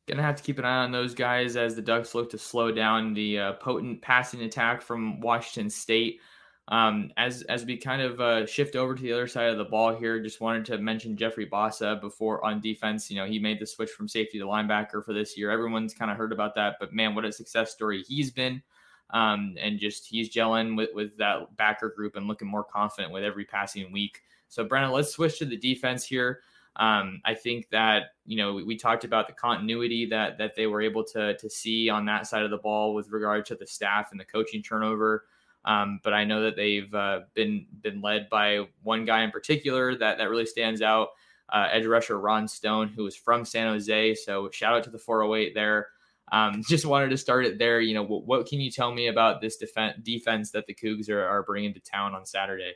[0.07, 2.71] Gonna have to keep an eye on those guys as the Ducks look to slow
[2.71, 6.21] down the uh, potent passing attack from Washington State.
[6.69, 9.65] Um, as as we kind of uh, shift over to the other side of the
[9.65, 13.09] ball here, just wanted to mention Jeffrey Bassa before on defense.
[13.09, 15.51] You know, he made the switch from safety to linebacker for this year.
[15.51, 18.63] Everyone's kind of heard about that, but man, what a success story he's been.
[19.11, 23.23] Um, and just he's gelling with with that backer group and looking more confident with
[23.23, 24.23] every passing week.
[24.49, 26.41] So, Brennan, let's switch to the defense here.
[26.75, 30.67] Um, I think that you know we, we, talked about the continuity that that they
[30.67, 33.67] were able to to see on that side of the ball with regard to the
[33.67, 35.25] staff and the coaching turnover.
[35.67, 39.97] Um, but I know that they've uh, been been led by one guy in particular
[39.97, 41.09] that that really stands out,
[41.53, 44.15] uh, edge rusher Ron Stone, who is from San Jose.
[44.15, 45.89] So shout out to the 408 there.
[46.31, 47.81] Um, just wanted to start it there.
[47.81, 51.11] You know, what, what can you tell me about this defense defense that the Cougs
[51.11, 52.75] are, are bringing to town on Saturday?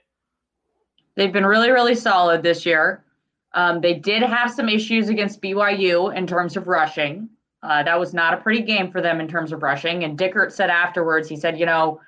[1.14, 3.04] They've been really, really solid this year.
[3.52, 7.28] Um, they did have some issues against BYU in terms of rushing.
[7.62, 10.02] Uh, that was not a pretty game for them in terms of rushing.
[10.04, 12.00] And Dickert said afterwards, he said, you know,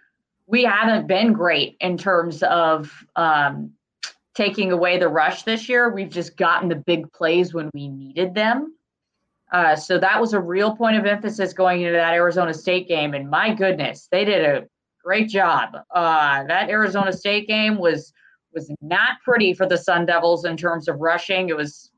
[0.53, 3.73] we haven't been great in terms of um,
[4.35, 5.91] taking away the rush this year.
[5.91, 8.77] We've just gotten the big plays when we needed them.
[9.51, 13.15] Uh, so that was a real point of emphasis going into that Arizona State game.
[13.15, 14.67] And my goodness, they did a
[15.03, 15.71] great job.
[15.91, 18.13] Uh, that Arizona State game was
[18.53, 21.49] was not pretty for the Sun Devils in terms of rushing.
[21.49, 21.91] It was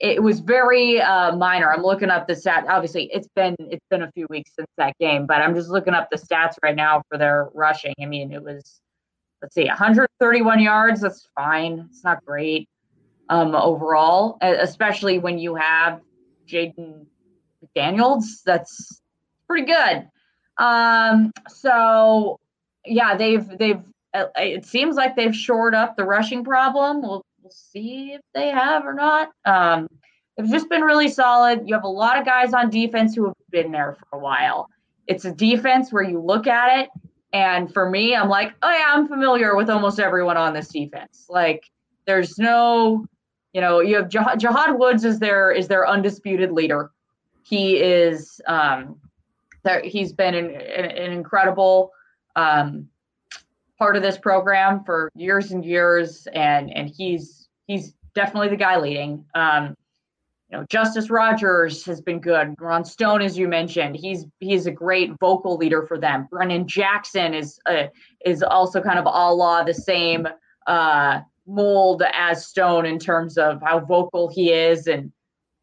[0.00, 1.72] it was very uh, minor.
[1.72, 2.66] I'm looking up the stat.
[2.68, 5.94] Obviously, it's been it's been a few weeks since that game, but I'm just looking
[5.94, 7.94] up the stats right now for their rushing.
[8.00, 8.80] I mean, it was
[9.42, 11.00] let's see, 131 yards.
[11.00, 11.88] That's fine.
[11.90, 12.68] It's not great
[13.28, 16.00] um, overall, especially when you have
[16.46, 17.06] Jayden
[17.74, 18.42] Daniels.
[18.44, 19.00] That's
[19.48, 20.08] pretty good.
[20.58, 22.38] Um, so
[22.84, 23.82] yeah, they've they've
[24.14, 27.02] uh, it seems like they've shored up the rushing problem.
[27.02, 29.30] We'll, we'll see if they have or not.
[29.44, 29.88] Um,
[30.36, 31.62] they've just been really solid.
[31.66, 34.68] You have a lot of guys on defense who have been there for a while.
[35.06, 36.90] It's a defense where you look at it,
[37.32, 41.26] and for me, I'm like, oh yeah, I'm familiar with almost everyone on this defense.
[41.28, 41.64] Like,
[42.06, 43.06] there's no,
[43.54, 46.90] you know, you have Jahad, Jahad Woods is their is their undisputed leader.
[47.42, 49.00] He is, um,
[49.64, 51.92] there, he's been an, an incredible.
[52.36, 52.88] Um,
[53.78, 57.37] part of this program for years and years, and and he's
[57.68, 59.24] he's definitely the guy leading.
[59.36, 59.76] Um,
[60.50, 62.54] you know, Justus Rogers has been good.
[62.58, 66.26] Ron Stone, as you mentioned, he's he's a great vocal leader for them.
[66.30, 67.84] Brennan Jackson is uh,
[68.24, 70.26] is also kind of a la the same
[70.66, 75.12] uh, mold as Stone in terms of how vocal he is and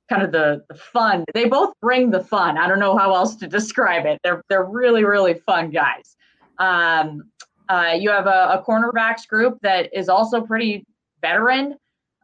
[0.07, 1.25] kind of the, the fun.
[1.33, 2.59] They both bring the fun.
[2.59, 4.19] I don't know how else to describe it.
[4.23, 6.15] They're they're really really fun guys.
[6.59, 7.23] Um,
[7.67, 10.85] uh, you have a, a, cornerbacks group that is also pretty
[11.21, 11.75] veteran.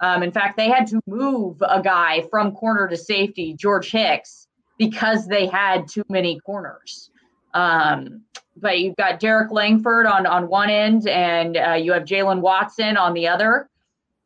[0.01, 4.47] Um, in fact, they had to move a guy from corner to safety, George Hicks,
[4.77, 7.11] because they had too many corners.
[7.53, 8.23] Um,
[8.57, 12.97] but you've got Derrick Langford on on one end, and uh, you have Jaylen Watson
[12.97, 13.69] on the other.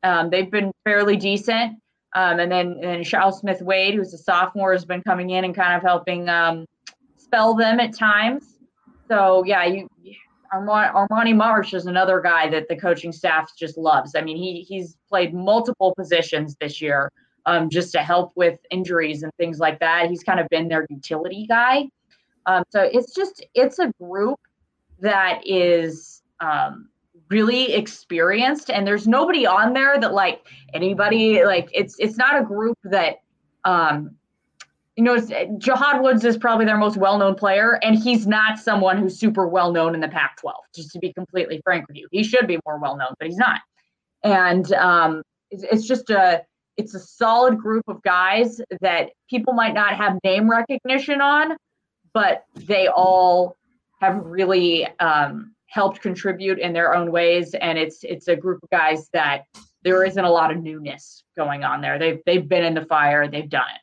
[0.03, 1.77] Um, they've been fairly decent.
[2.15, 5.53] Um, and then and Chau Smith Wade, who's a sophomore, has been coming in and
[5.53, 6.65] kind of helping um,
[7.17, 8.57] spell them at times.
[9.09, 9.89] So yeah, you
[10.53, 14.15] Armani Marsh is another guy that the coaching staff just loves.
[14.15, 17.11] I mean, he he's played multiple positions this year
[17.45, 20.09] um, just to help with injuries and things like that.
[20.09, 21.85] He's kind of been their utility guy.
[22.45, 24.39] Um, so it's just it's a group
[24.99, 26.89] that is um,
[27.29, 32.43] really experienced, and there's nobody on there that like anybody like it's it's not a
[32.43, 33.17] group that
[33.63, 34.15] um,
[34.95, 39.19] you know, Jahad Woods is probably their most well-known player, and he's not someone who's
[39.19, 40.53] super well-known in the Pac-12.
[40.73, 43.59] Just to be completely frank with you, he should be more well-known, but he's not.
[44.23, 46.43] And um, it's, it's just a
[46.77, 51.55] it's a solid group of guys that people might not have name recognition on,
[52.13, 53.55] but they all
[54.01, 57.53] have really um, helped contribute in their own ways.
[57.53, 59.43] And it's it's a group of guys that
[59.83, 61.99] there isn't a lot of newness going on there.
[61.99, 63.81] They've they've been in the fire, they've done it.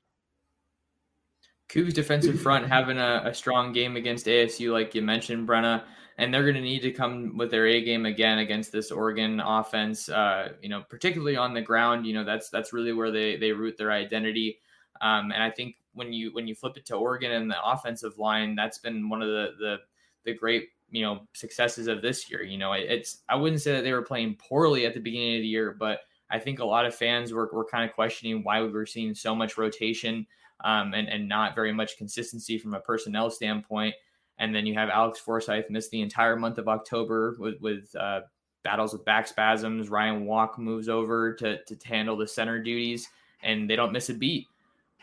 [1.73, 5.85] Cougs defensive front having a, a strong game against ASU, like you mentioned, Brenna
[6.19, 9.41] and they're going to need to come with their A game again against this Oregon
[9.41, 10.09] offense.
[10.09, 12.07] Uh, you know, particularly on the ground.
[12.07, 14.59] You know, that's that's really where they they root their identity.
[15.01, 18.19] Um, and I think when you when you flip it to Oregon and the offensive
[18.19, 19.77] line, that's been one of the the
[20.25, 22.43] the great you know successes of this year.
[22.43, 25.43] You know, it's I wouldn't say that they were playing poorly at the beginning of
[25.43, 28.63] the year, but I think a lot of fans were, were kind of questioning why
[28.63, 30.27] we were seeing so much rotation
[30.65, 33.95] um, and and not very much consistency from a personnel standpoint.
[34.39, 38.23] And then you have Alex Forsyth miss the entire month of October with, with uh,
[38.65, 39.89] battles with back spasms.
[39.89, 43.09] Ryan Walk moves over to, to handle the center duties,
[43.43, 44.47] and they don't miss a beat.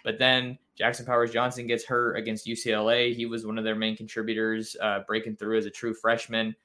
[0.04, 3.14] But then Jackson Powers Johnson gets hurt against UCLA.
[3.16, 6.56] He was one of their main contributors, uh, breaking through as a true freshman.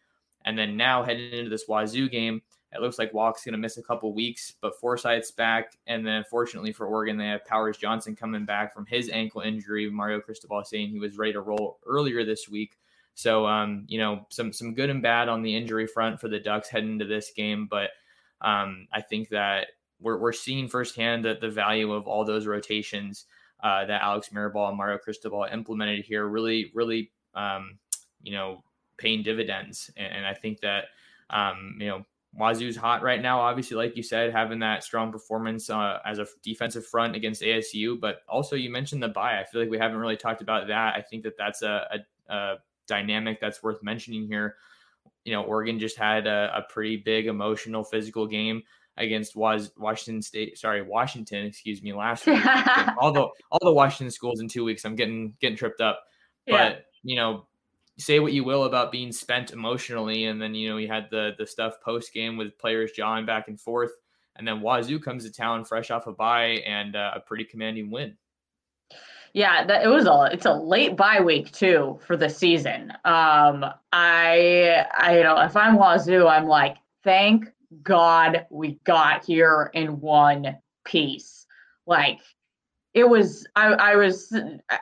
[0.45, 3.77] And then now heading into this Wazoo game, it looks like Walk's going to miss
[3.77, 5.79] a couple weeks, but Forsyth's back.
[5.87, 9.89] And then, fortunately for Oregon, they have Powers Johnson coming back from his ankle injury.
[9.89, 12.77] Mario Cristobal saying he was ready to roll earlier this week.
[13.15, 16.41] So, um, you know, some some good and bad on the injury front for the
[16.41, 17.69] Ducks heading into this game.
[17.71, 17.91] But
[18.41, 19.69] um, I think that
[20.01, 23.27] we're, we're seeing firsthand that the value of all those rotations
[23.63, 27.79] uh, that Alex Mirabal and Mario Cristobal implemented here really, really, um,
[28.23, 28.63] you know,
[28.97, 29.91] paying dividends.
[29.97, 30.85] And, and I think that,
[31.31, 32.07] um, you know,
[32.39, 36.27] Wazoo's hot right now, obviously, like you said, having that strong performance uh, as a
[36.43, 37.99] defensive front against ASU.
[38.01, 39.39] But also, you mentioned the bye.
[39.39, 40.97] I feel like we haven't really talked about that.
[40.97, 42.55] I think that that's a, a, a
[42.89, 44.57] dynamic that's worth mentioning here.
[45.25, 48.63] You know, Oregon just had a, a pretty big emotional, physical game
[48.97, 50.59] against was Washington State.
[50.59, 51.47] Sorry, Washington.
[51.47, 51.93] Excuse me.
[51.93, 52.45] Last week,
[52.99, 54.85] all the all the Washington schools in two weeks.
[54.85, 56.01] I'm getting getting tripped up.
[56.47, 56.71] Yeah.
[56.71, 57.47] But you know,
[57.99, 61.33] say what you will about being spent emotionally, and then you know you had the
[61.39, 63.93] the stuff post game with players jawing back and forth,
[64.37, 67.91] and then Wazoo comes to town fresh off a bye and uh, a pretty commanding
[67.91, 68.17] win.
[69.33, 72.93] Yeah, that, it was a it's a late bye week too for the season.
[73.05, 77.47] Um, I I you know if I'm Wazoo, I'm like thank
[77.83, 81.47] God we got here in one piece.
[81.87, 82.21] Like
[82.95, 84.33] it was I, I was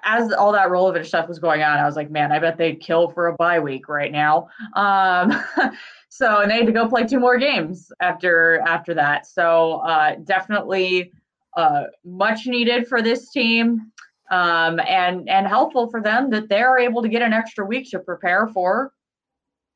[0.04, 2.80] as all that relevant stuff was going on i was like man i bet they'd
[2.80, 4.48] kill for a bye week right now.
[4.74, 5.42] Um,
[6.08, 9.26] so and they had to go play two more games after after that.
[9.26, 11.12] So uh, definitely
[11.56, 13.92] uh, much needed for this team
[14.30, 17.98] um, and and helpful for them that they're able to get an extra week to
[17.98, 18.92] prepare for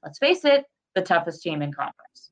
[0.02, 2.30] let's face it the toughest team in conference.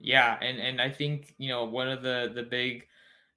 [0.00, 2.86] Yeah and and i think you know one of the the big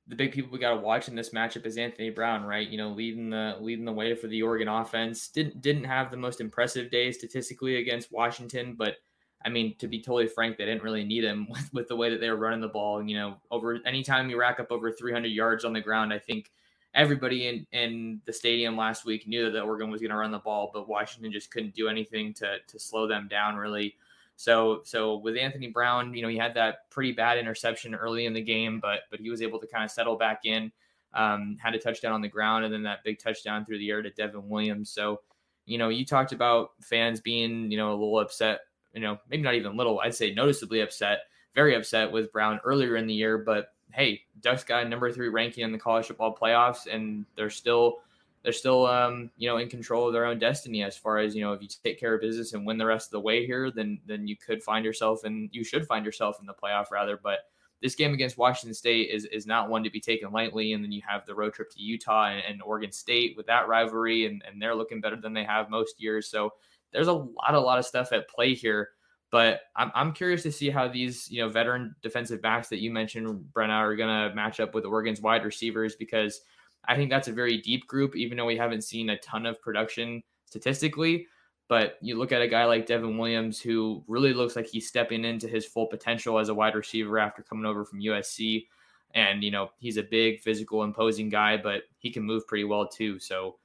[0.07, 2.67] the big people we got to watch in this matchup is Anthony Brown, right?
[2.67, 5.27] You know, leading the leading the way for the Oregon offense.
[5.29, 8.97] Didn't didn't have the most impressive day statistically against Washington, but
[9.43, 12.09] I mean, to be totally frank, they didn't really need him with, with the way
[12.09, 13.01] that they were running the ball.
[13.01, 16.51] You know, over anytime you rack up over 300 yards on the ground, I think
[16.93, 20.39] everybody in in the stadium last week knew that Oregon was going to run the
[20.39, 23.95] ball, but Washington just couldn't do anything to to slow them down really.
[24.35, 28.33] So so with Anthony Brown, you know, he had that pretty bad interception early in
[28.33, 30.71] the game, but but he was able to kind of settle back in.
[31.13, 34.01] Um, had a touchdown on the ground and then that big touchdown through the air
[34.01, 34.89] to Devon Williams.
[34.89, 35.21] So,
[35.65, 38.59] you know, you talked about fans being, you know, a little upset,
[38.93, 41.19] you know, maybe not even little, I'd say noticeably upset,
[41.53, 43.37] very upset with Brown earlier in the year.
[43.37, 47.49] But hey, Ducks got a number three ranking in the college football playoffs, and they're
[47.49, 47.99] still
[48.45, 51.41] they're still um, you know in control of their own destiny as far as you
[51.41, 53.71] know if you take care of business and win the rest of the way here
[53.71, 57.19] then then you could find yourself and you should find yourself in the playoff rather.
[57.21, 57.39] But
[57.81, 60.73] this game against Washington State is is not one to be taken lightly.
[60.73, 63.67] And then you have the road trip to Utah and, and Oregon State with that
[63.67, 66.29] rivalry and, and they're looking better than they have most years.
[66.29, 66.53] So
[66.93, 68.89] there's a lot a lot of stuff at play here.
[69.31, 72.91] But I'm, I'm curious to see how these you know veteran defensive backs that you
[72.91, 76.41] mentioned Brenna are going to match up with Oregon's wide receivers because–
[76.87, 79.61] I think that's a very deep group, even though we haven't seen a ton of
[79.61, 81.27] production statistically.
[81.67, 85.25] But you look at a guy like Devon Williams, who really looks like he's stepping
[85.25, 88.67] into his full potential as a wide receiver after coming over from USC.
[89.15, 92.87] And, you know, he's a big, physical, imposing guy, but he can move pretty well
[92.87, 93.17] too.
[93.17, 93.55] So,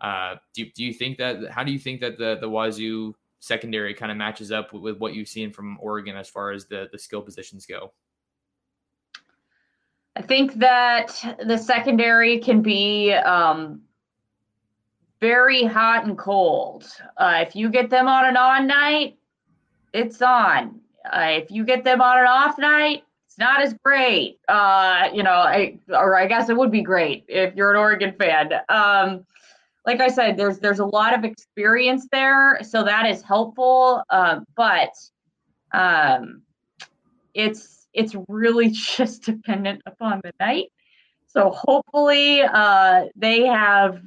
[0.00, 3.94] uh, do, do you think that, how do you think that the, the Wazoo secondary
[3.94, 6.88] kind of matches up with, with what you've seen from Oregon as far as the,
[6.90, 7.92] the skill positions go?
[10.16, 13.82] I think that the secondary can be um,
[15.20, 16.86] very hot and cold.
[17.16, 19.18] Uh, if you get them on an on night,
[19.92, 20.80] it's on.
[21.04, 24.38] Uh, if you get them on an off night, it's not as great.
[24.48, 28.14] Uh, you know, I or I guess it would be great if you're an Oregon
[28.18, 28.52] fan.
[28.68, 29.26] Um,
[29.84, 34.02] like I said, there's there's a lot of experience there, so that is helpful.
[34.08, 34.90] Uh, but
[35.72, 36.42] um,
[37.34, 40.66] it's it's really just dependent upon the night.
[41.26, 44.00] So hopefully, uh, they have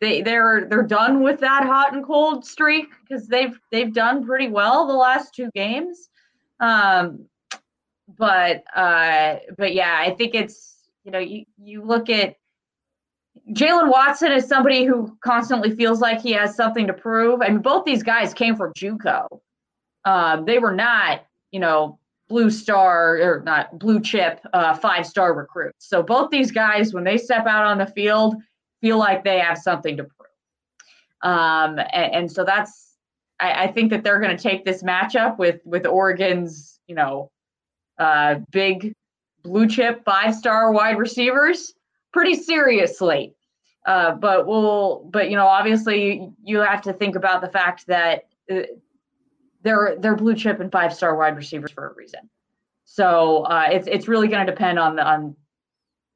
[0.00, 4.48] they they're they're done with that hot and cold streak because they've they've done pretty
[4.48, 6.08] well the last two games.
[6.58, 7.26] Um,
[8.18, 12.34] but uh, but yeah, I think it's you know you you look at
[13.50, 17.40] Jaylen Watson is somebody who constantly feels like he has something to prove.
[17.40, 19.26] I mean, both these guys came from JUCO.
[20.04, 22.00] Um, they were not you know
[22.32, 25.86] blue star or not blue chip uh, five star recruits.
[25.86, 28.36] So both these guys, when they step out on the field,
[28.80, 31.30] feel like they have something to prove.
[31.30, 32.96] Um, and, and, so that's
[33.38, 37.30] I, I think that they're going to take this matchup with with Oregon's you know
[37.98, 38.94] uh, big
[39.42, 41.74] blue chip five star wide receivers
[42.14, 43.34] pretty seriously.
[43.86, 48.24] Uh, but we'll but you know obviously you have to think about the fact that
[48.50, 48.62] uh,
[49.62, 52.28] they're they're blue chip and five star wide receivers for a reason.
[52.84, 55.36] So uh, it's it's really going to depend on the on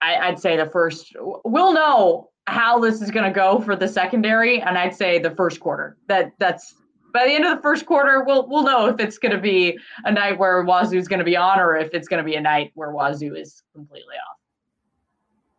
[0.03, 1.15] I, would say the first.
[1.19, 5.31] We'll know how this is going to go for the secondary, and I'd say the
[5.31, 5.97] first quarter.
[6.09, 6.75] That that's
[7.13, 9.79] by the end of the first quarter, we'll we'll know if it's going to be
[10.05, 12.35] a night where Wazoo is going to be on, or if it's going to be
[12.35, 14.36] a night where Wazoo is completely off.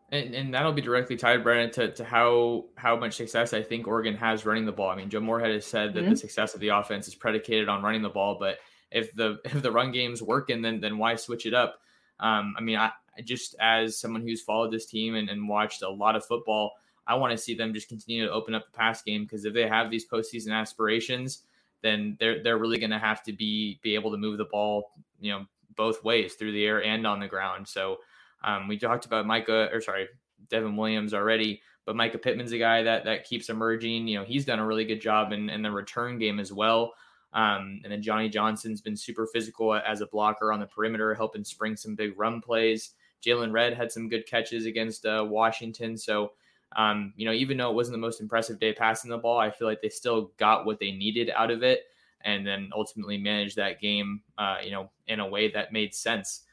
[0.09, 3.87] And, and that'll be directly tied, Brennan, to, to how how much success I think
[3.87, 4.89] Oregon has running the ball.
[4.89, 6.11] I mean, Joe Moorhead has said that mm-hmm.
[6.11, 8.57] the success of the offense is predicated on running the ball, but
[8.89, 11.81] if the if the run game's working, then then why switch it up?
[12.19, 12.91] Um, I mean, I
[13.23, 16.71] just as someone who's followed this team and, and watched a lot of football,
[17.05, 19.53] I want to see them just continue to open up the pass game because if
[19.53, 21.43] they have these postseason aspirations,
[21.81, 24.91] then they're they're really going to have to be be able to move the ball,
[25.19, 25.45] you know,
[25.75, 27.67] both ways through the air and on the ground.
[27.67, 27.99] So
[28.43, 30.07] um, we talked about Mycah, or sorry,
[30.49, 34.07] Devon Williams already, but Mycah Pittman's a guy that that keeps emerging.
[34.07, 36.93] You know, he's done a really good job in, in the return game as well.
[37.33, 41.43] Um, and then Johnny Johnson's been super physical as a blocker on the perimeter, helping
[41.43, 42.93] spring some big run plays.
[43.25, 45.97] Jaylon Redd had some good catches against uh, Washington.
[45.97, 46.33] So,
[46.75, 49.51] um, you know, even though it wasn't the most impressive day passing the ball, I
[49.51, 51.81] feel like they still got what they needed out of it
[52.21, 56.43] and then ultimately managed that game, uh, you know, in a way that made sense.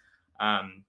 [0.40, 0.84] Um,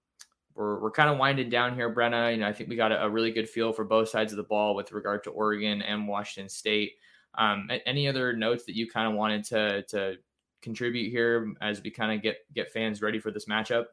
[0.56, 2.32] we're, we're kind of winding down here, Brenna.
[2.32, 4.38] You know, I think we got a, a, really good feel for both sides of
[4.38, 6.92] the ball with regard to Oregon and Washington State.
[7.36, 10.14] Um, any other notes that you kind of wanted to to
[10.62, 13.84] contribute here as we kind of get get fans ready for this matchup?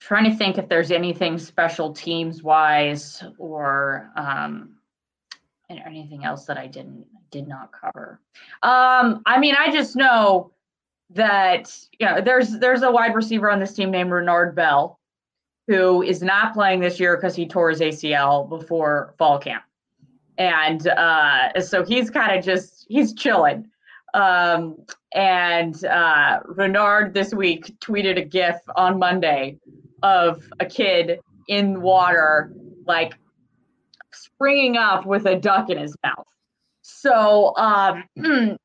[0.00, 4.76] Trying to think if there's anything special teams wise or um,
[5.70, 8.20] anything else that I didn't did not cover.
[8.62, 10.52] Um, I mean, I just know
[11.14, 14.98] that you know there's there's a wide receiver on this team named Renard Bell
[15.66, 19.62] who is not playing this year because he tore his ACL before fall camp.
[20.36, 23.66] And uh, so he's kind of just he's chilling.
[24.12, 24.76] Um,
[25.14, 29.58] and uh, Renard this week tweeted a GIF on Monday
[30.02, 32.52] of a kid in water,
[32.86, 33.14] like
[34.12, 36.26] springing up with a duck in his mouth.
[36.82, 38.04] So um,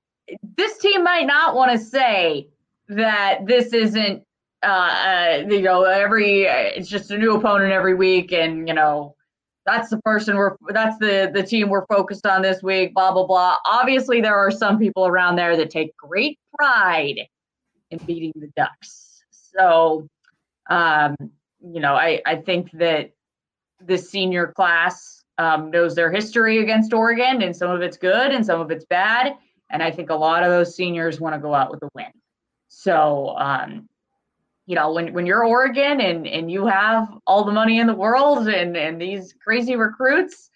[0.57, 2.47] this team might not want to say
[2.89, 4.23] that this isn't
[4.63, 9.15] uh, uh, you know every it's just a new opponent every week and you know
[9.65, 13.25] that's the person we're that's the the team we're focused on this week blah blah
[13.25, 13.55] blah.
[13.65, 17.21] Obviously there are some people around there that take great pride
[17.91, 19.23] in beating the ducks.
[19.31, 20.07] So
[20.69, 21.15] um
[21.61, 23.11] you know i i think that
[23.85, 28.45] the senior class um, knows their history against oregon and some of it's good and
[28.45, 29.35] some of it's bad
[29.69, 32.11] and I think a lot of those seniors want to go out with a win.
[32.67, 33.87] So, um,
[34.65, 37.95] you know, when, when you're Oregon and, and you have all the money in the
[37.95, 40.49] world and, and these crazy recruits,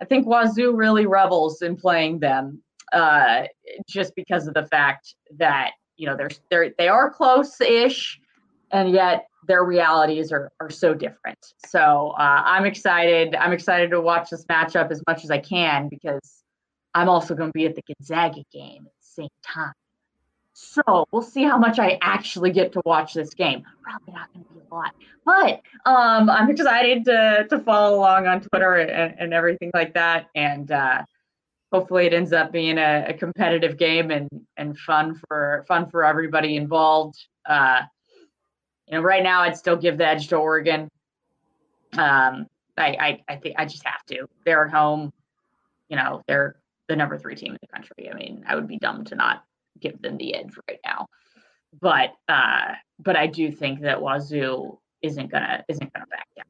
[0.00, 2.60] I think Wazoo really revels in playing them
[2.92, 3.44] uh,
[3.88, 8.20] just because of the fact that, you know, they're, they're, they are close-ish
[8.72, 11.38] and yet their realities are, are so different.
[11.66, 13.36] So uh, I'm excited.
[13.36, 16.41] I'm excited to watch this matchup as much as I can because
[16.94, 19.72] I'm also going to be at the Gonzaga game at the same time.
[20.54, 23.64] So we'll see how much I actually get to watch this game.
[23.82, 28.26] Probably not going to be a lot, but um, I'm excited to to follow along
[28.26, 30.28] on Twitter and, and everything like that.
[30.34, 31.04] And uh,
[31.72, 34.28] hopefully, it ends up being a, a, competitive game and
[34.58, 37.18] and fun for fun for everybody involved.
[37.46, 37.82] Uh,
[38.88, 40.90] you know, right now I'd still give the edge to Oregon.
[41.94, 44.26] Um, I, I I think I just have to.
[44.44, 45.14] They're at home.
[45.88, 46.56] You know, they're
[46.88, 48.10] the number three team in the country.
[48.10, 49.44] I mean, I would be dumb to not
[49.80, 51.06] give them the edge right now.
[51.80, 56.46] but uh, but I do think that Wazoo isn't gonna isn't gonna back down.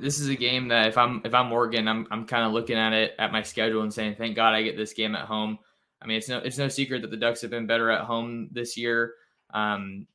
[0.00, 2.76] This is a game that if I'm if I'm Oregon, I'm I'm kind of looking
[2.76, 5.58] at it at my schedule and saying, thank God I get this game at home.
[6.02, 8.48] I mean, it's no it's no secret that the Ducks have been better at home
[8.52, 9.14] this year,
[9.54, 10.06] um,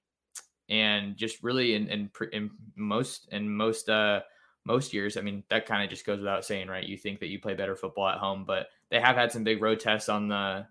[0.69, 4.21] and just really in, in, in most in most uh,
[4.65, 5.17] most years.
[5.17, 6.85] I mean, that kind of just goes without saying, right?
[6.85, 9.61] You think that you play better football at home, but they have had some big
[9.61, 10.65] road tests on the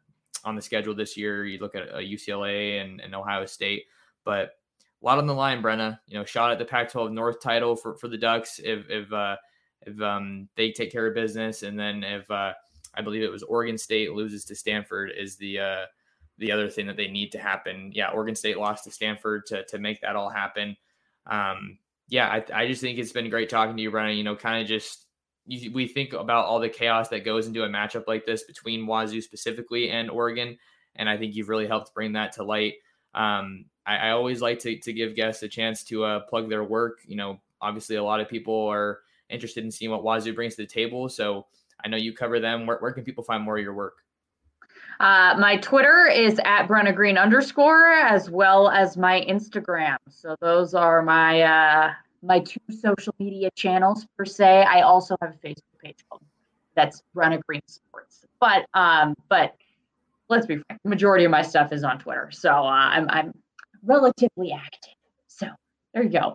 [0.45, 1.45] on the schedule this year.
[1.45, 3.85] You look at uh, UCLA and, and Ohio State,
[4.25, 4.55] but
[5.03, 5.99] a lot on the line, Brenna.
[6.07, 9.37] You know, shot at the Pac-12 North title for, for the Ducks if if uh,
[9.83, 12.53] if um, they take care of business, and then if uh,
[12.95, 15.85] I believe it was Oregon State loses to Stanford is the uh,
[16.39, 17.91] the other thing that they need to happen.
[17.95, 20.77] Yeah, Oregon State lost to Stanford to to make that all happen.
[21.27, 21.79] Um,
[22.11, 24.17] yeah, I, I just think it's been great talking to you, Brenna.
[24.17, 25.07] You know, kind of just
[25.47, 28.87] you, we think about all the chaos that goes into a matchup like this between
[28.87, 30.59] Wazoo specifically and Oregon,
[30.97, 32.75] and I think you've really helped bring that to light.
[33.15, 36.63] Um, I, I, always like to, to give guests a chance to uh, plug their
[36.63, 37.01] work.
[37.07, 40.63] You know, obviously a lot of people are interested in seeing what Wazoo brings to
[40.63, 41.09] the table.
[41.09, 41.47] So
[41.85, 42.67] I know you cover them.
[42.67, 44.05] Where, where can people find more of your work?
[45.01, 49.97] Uh, my Twitter is at Brenna Green underscore, as well as my Instagram.
[50.11, 51.93] So those are my uh,
[52.23, 54.63] my two social media channels per se.
[54.65, 56.21] I also have a Facebook page called
[56.77, 58.27] that's Brenna Green Sports.
[58.41, 59.55] But um, but
[60.29, 62.31] let's be frank, the majority of my stuff is on Twitter.
[62.31, 63.33] So uh, I'm I'm
[63.83, 64.93] relatively active.
[65.29, 65.47] So
[65.95, 66.35] there you go.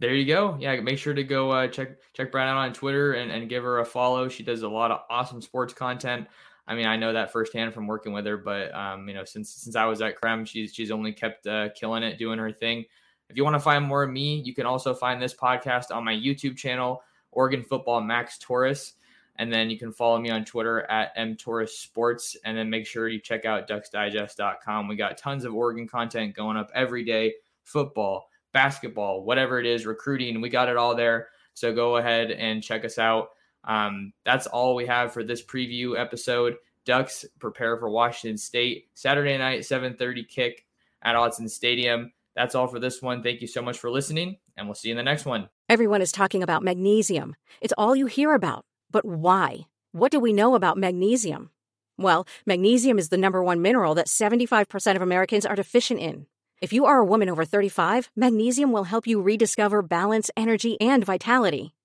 [0.00, 0.56] there you go.
[0.58, 3.62] Yeah, make sure to go uh, check check Brian out on Twitter and, and give
[3.62, 4.28] her a follow.
[4.28, 6.26] She does a lot of awesome sports content.
[6.66, 9.50] I mean, I know that firsthand from working with her, but um, you know, since
[9.50, 12.84] since I was at KREM, she's she's only kept uh, killing it, doing her thing.
[13.28, 16.04] If you want to find more of me, you can also find this podcast on
[16.04, 17.02] my YouTube channel,
[17.32, 18.94] Oregon Football Max Torres.
[19.36, 22.36] And then you can follow me on Twitter at mtorresports.
[22.44, 24.86] And then make sure you check out ducksdigest.com.
[24.86, 27.34] We got tons of Oregon content going up every day
[27.64, 30.40] football, basketball, whatever it is, recruiting.
[30.40, 31.28] We got it all there.
[31.54, 33.30] So go ahead and check us out.
[33.66, 36.56] Um, that's all we have for this preview episode.
[36.84, 40.66] Ducks prepare for Washington State Saturday night, 7:30 kick
[41.02, 42.12] at Autzen Stadium.
[42.36, 43.22] That's all for this one.
[43.22, 45.48] Thank you so much for listening, and we'll see you in the next one.
[45.68, 47.36] Everyone is talking about magnesium.
[47.60, 48.64] It's all you hear about.
[48.90, 49.66] But why?
[49.92, 51.50] What do we know about magnesium?
[51.96, 56.26] Well, magnesium is the number one mineral that 75% of Americans are deficient in.
[56.60, 61.04] If you are a woman over 35, magnesium will help you rediscover balance, energy, and
[61.04, 61.74] vitality.